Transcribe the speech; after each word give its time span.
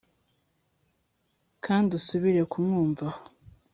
kandi 1.65 1.89
usubire 1.99 2.41
kumwumva 2.51 3.05
aho, 3.11 3.19